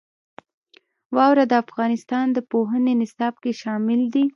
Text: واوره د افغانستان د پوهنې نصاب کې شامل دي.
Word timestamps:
واوره 1.15 1.43
د 1.47 1.53
افغانستان 1.63 2.25
د 2.33 2.37
پوهنې 2.51 2.93
نصاب 3.01 3.33
کې 3.43 3.51
شامل 3.61 4.01
دي. 4.13 4.25